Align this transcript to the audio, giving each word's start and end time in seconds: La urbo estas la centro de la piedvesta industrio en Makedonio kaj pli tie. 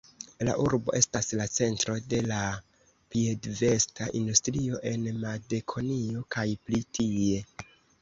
La 0.47 0.53
urbo 0.61 0.95
estas 0.99 1.29
la 1.39 1.45
centro 1.55 1.97
de 2.13 2.21
la 2.33 2.39
piedvesta 3.17 4.11
industrio 4.23 4.83
en 4.95 5.07
Makedonio 5.29 6.29
kaj 6.39 6.51
pli 6.67 6.87
tie. 6.99 7.51